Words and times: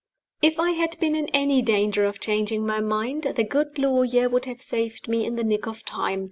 If 0.41 0.57
I 0.59 0.71
had 0.71 0.99
been 0.99 1.15
in 1.15 1.27
any 1.27 1.61
danger 1.61 2.05
of 2.05 2.19
changing 2.19 2.65
my 2.65 2.79
mind, 2.79 3.33
the 3.35 3.43
good 3.43 3.77
lawyer 3.77 4.27
would 4.29 4.45
have 4.45 4.59
saved 4.59 5.07
me 5.07 5.27
in 5.27 5.35
the 5.35 5.43
nick 5.43 5.67
of 5.67 5.85
time. 5.85 6.19